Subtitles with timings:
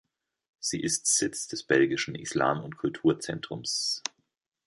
[0.57, 4.01] Sie ist Sitz des belgischen Islam- und Kulturzentrums.